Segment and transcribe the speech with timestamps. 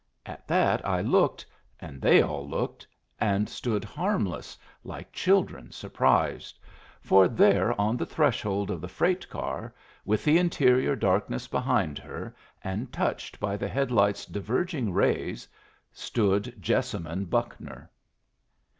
[0.25, 1.45] At that I looked,
[1.79, 2.87] and they all looked,
[3.19, 6.57] and stood harmless, like children surprised.
[7.01, 12.35] For there on the threshold of the freight car, with the interior darkness behind her,
[12.63, 15.47] and touched by the headlight's diverging rays,
[15.91, 17.91] stood Jessamine Buckner.